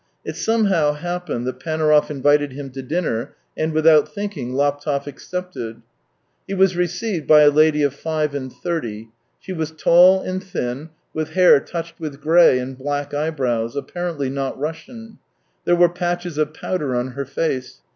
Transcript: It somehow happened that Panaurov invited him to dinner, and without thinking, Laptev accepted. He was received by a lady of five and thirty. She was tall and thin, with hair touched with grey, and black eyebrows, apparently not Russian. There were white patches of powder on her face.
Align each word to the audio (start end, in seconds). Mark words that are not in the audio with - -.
It 0.25 0.35
somehow 0.35 0.93
happened 0.93 1.45
that 1.45 1.59
Panaurov 1.59 2.09
invited 2.09 2.53
him 2.53 2.71
to 2.71 2.81
dinner, 2.81 3.35
and 3.55 3.71
without 3.71 4.11
thinking, 4.11 4.53
Laptev 4.55 5.05
accepted. 5.05 5.83
He 6.47 6.55
was 6.55 6.75
received 6.75 7.27
by 7.27 7.41
a 7.41 7.51
lady 7.51 7.83
of 7.83 7.93
five 7.93 8.33
and 8.33 8.51
thirty. 8.51 9.09
She 9.39 9.53
was 9.53 9.69
tall 9.69 10.19
and 10.21 10.43
thin, 10.43 10.89
with 11.13 11.33
hair 11.33 11.59
touched 11.59 11.99
with 11.99 12.19
grey, 12.19 12.57
and 12.57 12.75
black 12.75 13.13
eyebrows, 13.13 13.75
apparently 13.75 14.31
not 14.31 14.57
Russian. 14.59 15.19
There 15.65 15.75
were 15.75 15.85
white 15.85 15.97
patches 15.97 16.39
of 16.39 16.51
powder 16.55 16.95
on 16.95 17.09
her 17.09 17.25
face. 17.25 17.81